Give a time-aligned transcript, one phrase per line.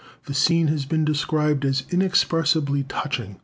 [0.25, 3.35] This scene has been described as inexpressibly touching.